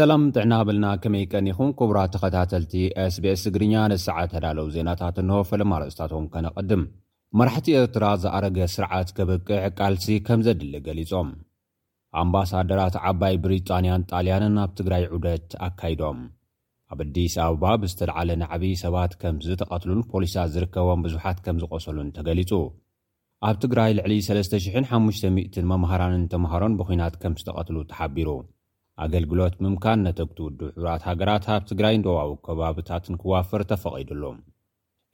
[0.00, 2.74] ሰላም ጥዕና በልና ኸመይ ቀኒኹን ክቡት ተኸታተልቲ
[3.14, 6.82] sቤስ ትግርኛ ነዝሰዓ ተዳለዉ ዜናታት እንሆፈለማርስታቶም ከነቐድም
[7.38, 11.30] መራሕቲ ኤርትራ ዝኣረገ ስርዓት ኬበቅዕ ቃልሲ ከም ዜድሊ ገሊጾም
[12.20, 16.20] ኣምባሳደራት ዓባይ ብሪጣንያን ጣልያንን ኣብ ትግራይ ዑደት ኣካይዶም
[16.94, 22.52] ኣብ ኣዲስ ኣበባ ብዝተለዓለ ናዕቢ ሰባት ከም ዝተቐትሉን ፖሊሳት ዚርከቦም ብዙሓት ከም ዝቘሰሉን ተ ገሊጹ
[23.48, 28.30] ኣብ ትግራይ ልዕሊ 3,00500 መምሃራን እንተምሃሮን ብዅናት ከም ዝተቐትሉ ተሓቢሩ
[29.04, 34.24] ኣገልግሎት ምምካን ነተብቲውድ ሕብራት ሃገራት ኣብ ትግራይ ዶዋው ከባብታትን ክዋፍር ተፈቐዱሎ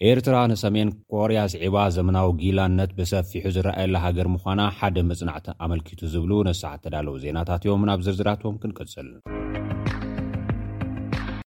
[0.09, 6.83] ኤርትራ ንሰሜን ኮርያ ስዒባ ዘመናዊ ጊላነት ብሰፊሑ ዝረኣየላ ሃገር ምዃና ሓደ መጽናዕቲ ኣመልኪቱ ዝብሉ ነሳሓት
[6.87, 9.09] ተዳለዉ ዜናታት እዮም ናብ ዝርዝራትም ክንቅጽል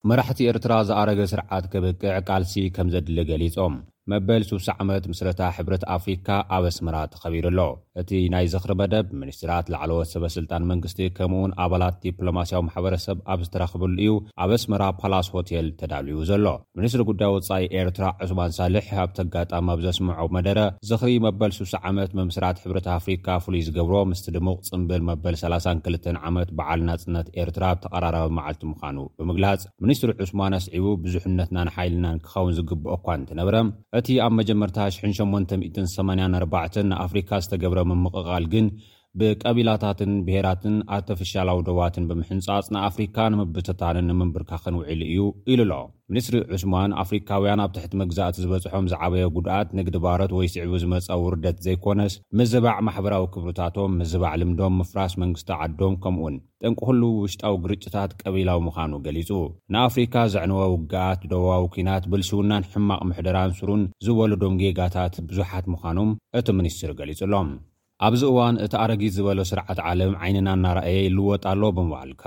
[0.10, 3.74] መራሕቲ ኤርትራ ዝኣረገ ስርዓት ክበቅዕ ቃልሲ ከም ዘድሊ ገሊፆም
[4.12, 7.62] መበል 6ሳ ዓመት ምስረታ ሕብረት ኣፍሪካ ኣብ ኣስመራ ተኸቢሩ ኣሎ
[8.02, 13.96] እቲ ናይ ዘኽሪ መደብ ሚኒስትራት ላዕለወት ሰበስልጣን መንግስቲ ከምኡ እውን ኣባላት ዲፕሎማስያዊ ማሕበረሰብ ኣብ ዝተረኽበሉ
[14.04, 14.12] እዩ
[14.44, 16.46] ኣብ ስመራ ፓላስ ሆቴል ተዳልዩ ዘሎ
[16.80, 20.58] ሚኒስትሪ ጉዳይ ወፃኢ ኤርትራ ዑስማን ሳልሕ ኣብተጋጣሚ ኣብ ዘስምዖ መደረ
[20.92, 26.50] ዝኽሪ መበል 6ሳ ዓመት መምስራት ሕብረት ኣፍሪካ ፍሉይ ዝገብሮ ምስቲ ድሙቕ ፅምብል መበል 32 ዓመት
[26.60, 32.96] በዓል ናጽነት ኤርትራ ብ ተቐራረቢ መዓልቲ ምዃኑ ብምግላጽ ሚኒስትሪ ዑስማን ኣስዒቡ ብዙሕነትና ንሓይልናን ክኸውን ዝግብአ
[33.02, 38.66] እኳ እንትነብረም እቲ ኣብ መጀመርታ 884 ንኣፍሪካ ዝተገብረ መምቕቓል ግን
[39.20, 45.74] ብቀቢላታትን ብሄራትን ኣተፈሻላዊ ደዋትን ብምሕንጻጽ ንኣፍሪካ ንምብተታንን ንምንብርካኸን ውዒሉ እዩ ኢሉ ኣሎ
[46.12, 51.58] ሚኒስትሪ ዑስማን ኣፍሪካውያን ኣብ ትሕቲ መግዛእቲ ዝበጽሖም ዝዓበየ ጉድኣት ንግዲ ባሮት ወይ ስዕቢ ዝመፀ ውርደት
[51.68, 58.60] ዘይኮነስ ምዝባዕ ማሕበራዊ ክብርታቶም ምዝባዕ ልምዶም ምፍራስ መንግስቲ ዓዶም ከምኡውን ጠንቂ ኩሉ ውሽጣዊ ግርጭታት ቀቢላዊ
[58.68, 59.32] ምዃኑ ገሊጹ
[59.76, 66.94] ንኣፍሪካ ዘዕንወ ውግኣት ደዋዊ ኩናት ብልሽውናን ሕማቕ ምሕደራን ስሩን ዝበለዶም ጌጋታት ብዙሓት ምዃኑም እቲ ሚኒስትር
[67.02, 67.50] ገሊጹ ኣሎም
[68.06, 72.24] ኣብዚ እዋን እቲ ኣረጊድ ዝበሎ ስርዓት ዓለም ዓይንና እናርእየ ይልወጣሎ ብምባዓልካ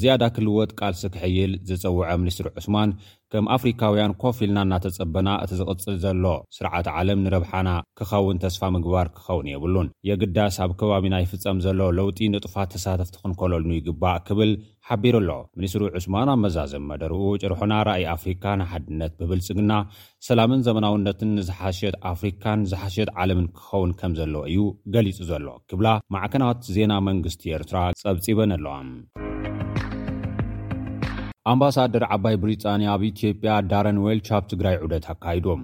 [0.00, 2.90] ዝያዳ ክልወት ቃልሲ ክሕይል ዝፀውዐ ሚኒስትሪ ዑስማን
[3.32, 6.24] ከም ኣፍሪካውያን ኮፍ ልና እናተጸበና እቲ ዝቕጽል ዘሎ
[6.56, 12.70] ስርዓት ዓለም ንረብሓና ክኸውን ተስፋ ምግባር ክኸውን የብሉን የግዳስ ኣብ ከባቢና ይፍጸም ዘሎ ለውጢ ንጡፋት
[12.74, 14.52] ተሳተፍቲ ክንከለልኑ ይግባእ ክብል
[14.90, 19.72] ሓቢሩ ኣሎ ሚኒስትሪ ዑስማን ኣብ መዛዘም መደርኡ ጭርሑና ራእይ ኣፍሪካ ንሓድነት ብብልጽግና
[20.28, 24.62] ሰላምን ዘመናውነትን ንዝሓሸየት ኣፍሪካን ዝሓሸየት ዓለምን ክኸውን ከም ዘለዎ እዩ
[24.96, 28.90] ገሊጹ ዘሎ ክብላ ማዕከናት ዜና መንግስቲ ኤርትራ ጸብጺበን ኣለዋም
[31.52, 35.62] አምባሳደር ዓባይ ብሪጣንያ ኣብ ኢትዮጵያ ዳረንዌልቻፕ ትግራይ ዑደት ኣካይዶም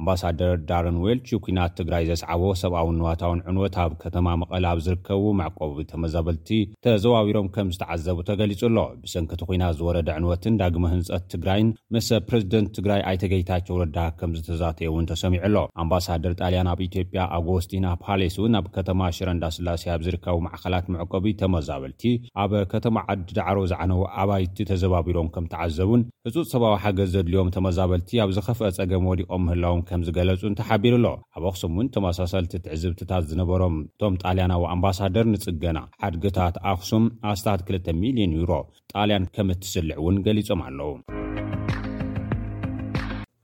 [0.00, 5.84] አምባሳደር ዳርን ዌልች ኩናት ትግራይ ዘስዓቦ ሰብኣዊን ንዋታውን ዕንወት ኣብ ከተማ መቐሊ ኣብ ዝርከቡ መዕቆቢ
[5.92, 6.50] ተመዛበልቲ
[6.86, 13.02] ተዘባቢሮም ከም ዝተዓዘቡ ተገሊጹ ኣሎ ብሰንኪቲ ኩናት ዝወረደ ዕንወትን ዳግሚ ህንፀት ትግራይን መስብ ፕረዚደንት ትግራይ
[13.10, 19.10] ኣይተገይታቸው ረዳ ከም ዝተዛተየ እውን ተሰሚዑሎ ኣምባሳደር ጣልያን ኣብ ኢትዮጵያ ኣጎስቲና ፓሌስ እውን ኣብ ከተማ
[19.18, 22.02] ሽረ እንዳ ስላሴ ኣብ ዝርከቡ ማዕከላት መዕቆቢ ተመዛበልቲ
[22.44, 28.32] ኣብ ከተማ ዓዲ ዳዕሮ ዝዓነዉ ዓባይቲ ተዘባቢሮም ከም ተዓዘቡን ህፁፅ ሰብዊ ሓገዝ ዘድልዮም ተመዛበልቲ ኣብ
[28.38, 31.06] ዝኸፍአ ፀገም ወዲቆም ምህላውም ከም ዝገለጹ እንተሓቢሩ ኣሎ
[31.36, 38.36] ኣብ ኣክሱም ውን ተመሳሰልቲ ትዕዝብትታት ዝነበሮም እቶም ጣልያናዊ ኣምባሳደር ንጽገና ሓድጊታት ኣክሱም ኣስታት 2ል ሚልዮን
[38.40, 38.52] ዩሮ
[38.94, 40.90] ጣልያን ከም እትስልዕ እውን ገሊፆም ኣለዉ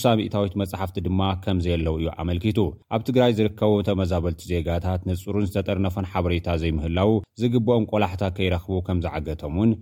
[0.00, 2.58] ሳ ሚእታዊት መጻሕፍቲ ድማ ከምዘየለው እዩ ኣመልኪቱ
[2.94, 7.10] ኣብ ትግራይ ዝርከቡ ተመዛበልቲ ዜጋታት ነጹሩን ዝተጠርነፈን ሓበሬታ ዘይምህላዉ
[7.40, 9.72] ዝግብኦም ቈላሕታት ከይረኽቡ ከም ዝዓገቶም ውን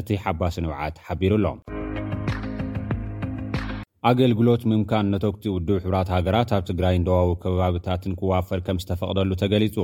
[0.00, 1.58] እቲ ሓባስ ንውዓት ሓቢሩኣሎም
[4.10, 9.76] ኣገልግሎት ምምካን ነቶቅቲ ውዱብ ሕብራት ሃገራት ኣብ ትግራይ ደዋዊ ከባብታትን ክዋፈር ከም ዝተፈቕደሉ ተገሊጹ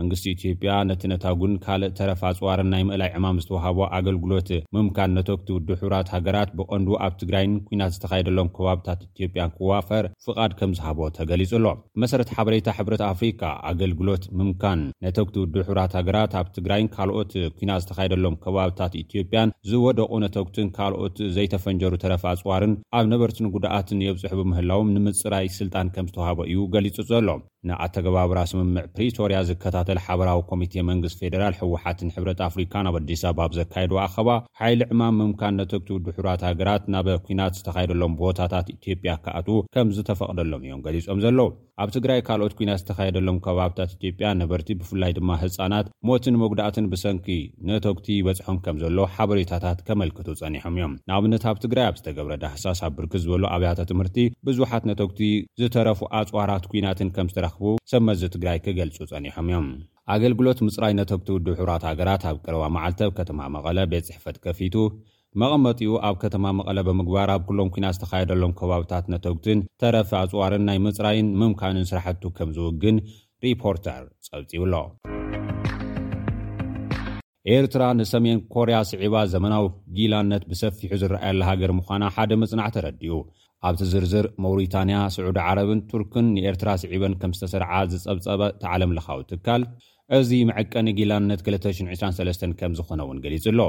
[0.00, 5.68] መንግስቲ ኢትዮጵያ ነቲ ነታግን ካልእ ተረፊ ኣፅዋርን ናይ ምእላይ ዕማም ዝተዋሃቦ ኣገልግሎት ምምካን ነተግቲ ውድ
[5.82, 11.66] ሕብራት ሃገራት ብቐንድ ኣብ ትግራይን ኩናት ዝተካይደሎም ከባብታት ኢትዮጵያን ክዋፈር ፍቓድ ከም ዝሃቦ ተገሊጹ ኣሎ
[12.04, 18.38] መሰረተ ሓበሬታ ሕብረት ኣፍሪካ ኣገልግሎት ምምካን ነተኩቲ ውድ ሕብራት ሃገራት ኣብ ትግራይን ካልኦት ኩናት ዝተካየደሎም
[18.44, 26.08] ከባብታት ኢትዮጵያን ዝወደቑ ነተኩትን ካልኦት ዘይተፈንጀሩ ተረፊ ኣፅዋርን ኣብ ነበርትን ጉዳኣትን የብፅሑብምህላውም ንምፅራይ ስልጣን ከም
[26.10, 27.28] ዝተዋሃቦ እዩ ገሊጹ ዘሎ
[27.68, 33.92] ንኣተገባብራ ስምምዕ ፕሪቶርያ ዝከታተል ሓበራዊ ኮሚቴ መንግስት ፌደራል ሕወሓትን ሕብረት ኣፍሪካን ኣብ ኣዲስ ኣባ ብዘካየድ
[34.06, 34.30] ኣኸባ
[34.60, 40.82] ሓይሊ ዕማም ምምካን ነተግቲ ውድሕራት ሃገራት ናበ ኩናት ዝተካየደሎም ቦታታት ኢትዮጵያ ከኣትዉ ከም ዝተፈቕደሎም እዮም
[40.88, 41.48] ገሊፆም ዘሎው
[41.84, 47.26] ኣብ ትግራይ ካልኦት ኩናት ዝተካየደሎም ከባብታት ኢትዮጵያ ነበርቲ ብፍላይ ድማ ህፃናት ሞትን መጉዳእትን ብሰንኪ
[47.70, 52.90] ነተግቲ ይበፅሖም ከም ዘሎ ሓበሬታታት ከመልክቱ ፀኒሖም እዮም ንኣብነት ኣብ ትግራይ ኣብ ዝተገብረዳ ኣህሳስ ኣ
[53.00, 54.16] ብርኪ ዝበሉ ኣብያተ ትምህርቲ
[54.48, 55.20] ብዙሓት ነተግቲ
[55.62, 57.44] ዝተረፉ ኣፅዋራት ኩናትን ከም ዝተረ
[57.92, 59.66] ሰመዚ ትግራይ ክገልፁ ፀኒሖም እዮም
[60.14, 64.74] ኣገልግሎት ምፅራይ ነተግቲ ውድ ሕብራት ሃገራት ኣብ ቅርባ መዓልቲ ኣብ ከተማ መቐለ ቤት ፅሕፈት ከፊቱ
[65.42, 71.28] መቐመጢኡ ኣብ ከተማ መቐለ ብምግባር ኣብ ኩሎም ኩና ዝተካየደሎም ከባብታት ነተውትን ተረፊ ኣፅዋርን ናይ ምፅራይን
[71.40, 72.98] ምምካንን ስራሕቱ ከም ዝውግን
[73.46, 74.74] ሪፖርተር ፀብፂይብሎ
[77.56, 79.64] ኤርትራ ንሰሜን ኮርያ ስዒባ ዘመናዊ
[79.96, 83.16] ጊላነት ብሰፊሑ ዝረኣየላ ሃገር ምዃና ሓደ መጽናዕ ተረዲኡ
[83.68, 89.62] ኣብቲ ዝርዝር መውሪታንያ ስዑዲ ዓረብን ቱርክን ንኤርትራ ስዒበን ከም ዝተሰርዓ ዝጸብፀበ እተ ዓለም ለኻዊ ትካል
[90.18, 93.60] እዚ መዕቀ ንጊላነት 223 ከም ዝኾነ እውን ገሊጹ ኣሎ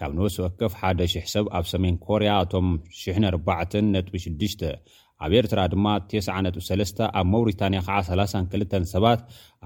[0.00, 2.66] ካብ ንወስ ወከፍ ሓደ 000 ሰብ ኣብ ሰሜን ኮርያ አቶም
[3.30, 4.68] 4 .6
[5.24, 9.20] ኣብ ኤርትራ ድማ 93 ኣብ ማውሪታንያ ከዓ 32 ሰባት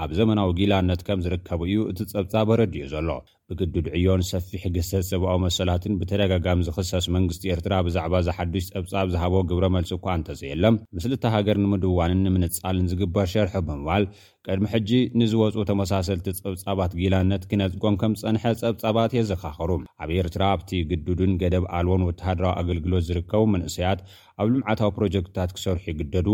[0.04, 3.10] ኣብ ዘመናዊ ጊላነት ከም ዝርከቡ እዩ እቲ ጸብጻ ወረዲኡ ዘሎ
[3.50, 9.66] ብግዱድ ዕዮን ሰፊሕ ግሰት ዘብኣዊ መሰላትን ብተደጋጋሚ ዝኽሰስ መንግስቲ ኤርትራ ብዛዕባ ዝሓዱሽ ፀብፃብ ዝሃቦ ግብረ
[9.74, 14.06] መልሲ እኳ እንተስየለም ምስሊ ታ ሃገር ንምድዋንን ንምንፃልን ዝግበር ሸርሖ ብምባል
[14.48, 19.70] ቅድሚ ሕጂ ንዝወፁ ተመሳሰልቲ ፀብጻባት ጊላነት ክነፅጎን ከም ዝፀንሐ ፀብጻባት የዘካኽሩ
[20.04, 24.00] ኣብ ኤርትራ ኣብቲ ግዱድን ገደብ ኣልወን ወተሃድራዊ ኣገልግሎት ዝርከቡ መንእሰያት
[24.40, 26.28] ኣብ ልምዓታዊ ፕሮጀክትታት ክሰርሑ ይግደዱ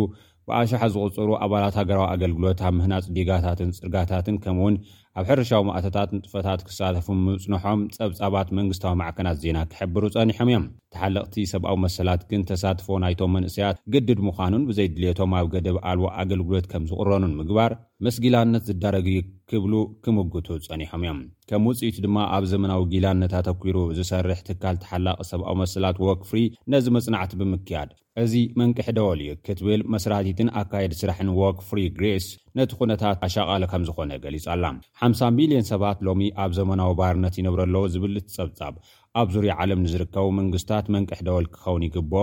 [0.49, 4.77] ብኣሸሓ ዝቕፅሩ ኣባላት ሃገራዊ ኣገልግሎት ኣብ ምህናፅ ዲጋታትን ፅርጋታትን ከም እውን
[5.21, 10.65] ኣብ ሕርሻዊ ማእተታት ንጥፈታት ክሳተፉ ምምፅንሖም ፀብፃባት መንግስታዊ ማዕከናት ዜና ክሕብሩ ፀኒሖም እዮም
[10.95, 16.85] ተሓለቕቲ ሰብኣዊ መሰላት ግን ተሳትፎ ናይቶም መንእሰያት ግድድ ምዃኑን ብዘይድልቶም ኣብ ገደብ ኣልዎ ኣገልግሎት ከም
[16.93, 17.75] ዝቕረኑን ምግባር
[18.07, 19.09] ምስ ጊላነት ዝዳረግ
[19.53, 19.75] ክብሉ
[20.07, 21.21] ክምግቱ ፀኒሖም እዮም
[21.51, 26.41] ከም ውፅኢቱ ድማ ኣብ ዘመናዊ ጊላነት ኣተኪሩ ዝሰርሕ ትካል ተሓላቕ ሰብኣዊ መሰላት ወክ ፍሪ
[26.75, 27.91] ነዚ መፅናዕቲ ብምክያድ
[28.23, 32.25] እዚ መንቅሕደወልዩ ክትብል መስራቲትን ኣካየዲ ስራሕን ዎክ ፍሪ ግስ
[32.59, 34.65] ነቲ ኩነታት ኣሸቃለ ከም ዝኾነ ገሊፁ ኣላ
[35.01, 38.75] ሓም0 ሚልዮን ሰባት ሎሚ ኣብ ዘመናዊ ባህርነት ይነብረለ ዝብል እቲ ፀብጻብ
[39.21, 42.23] ኣብ ዙርያ ዓለም ንዝርከቡ መንግስታት መንቅሕደወል ክኸውን ይግብኦ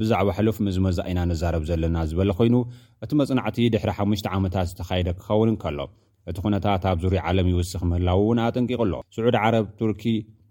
[0.00, 2.56] ብዛዕባ ሕልፍ ምዝመዛ ኢና ነዛረብ ዘለና ዝበለ ኮይኑ
[3.06, 5.78] እቲ መፅናዕቲ ድሕሪ ሓሙሽተ ዓመታት ዝተካይደ ክኸውን እንከሎ
[6.30, 10.04] እቲ ኩነታት ኣብ ዙርያ ዓለም ይውስኽ ምህላው እውን ኣጠንቂቕ ኣሎ ስዑድ ዓረብ ቱርኪ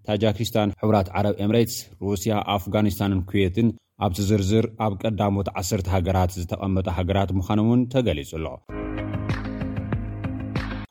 [0.08, 1.76] ታጃኪስታን ሕራት ዓረብ ኤምሬትስ
[2.08, 3.68] ሩስያ ኣፍጋኒስታንን ኩዌትን
[4.06, 8.46] ኣብቲ ዝርዝር ኣብ ቀዳሞት ዓስርተ ሃገራት ዝተቐመጠ ሃገራት ምዃኖ እውን ተገሊጹኣሎ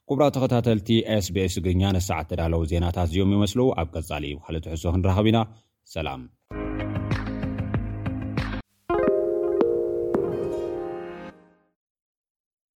[0.09, 0.87] ኩቡራ ተኸታተልቲ
[1.25, 4.25] sቤስ ግርኛ ንሳዓ ተዳለው ዜናታት እዚኦም ይመስለ ኣብ ቀፃሊ
[4.55, 5.39] ልትሕሶ ክንረኸብ ኢና
[5.95, 6.23] ሰላም